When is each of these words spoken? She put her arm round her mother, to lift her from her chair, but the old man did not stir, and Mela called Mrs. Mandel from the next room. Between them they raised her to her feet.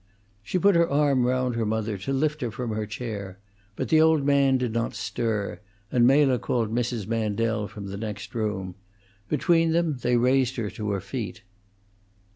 She 0.41 0.57
put 0.57 0.75
her 0.75 0.89
arm 0.89 1.27
round 1.27 1.53
her 1.53 1.63
mother, 1.63 1.95
to 1.95 2.11
lift 2.11 2.41
her 2.41 2.49
from 2.49 2.71
her 2.71 2.87
chair, 2.87 3.37
but 3.75 3.89
the 3.89 4.01
old 4.01 4.23
man 4.25 4.57
did 4.57 4.73
not 4.73 4.95
stir, 4.95 5.59
and 5.91 6.07
Mela 6.07 6.39
called 6.39 6.73
Mrs. 6.73 7.05
Mandel 7.05 7.67
from 7.67 7.85
the 7.85 7.97
next 7.97 8.33
room. 8.33 8.73
Between 9.29 9.73
them 9.73 9.99
they 10.01 10.17
raised 10.17 10.55
her 10.55 10.71
to 10.71 10.89
her 10.89 11.01
feet. 11.01 11.43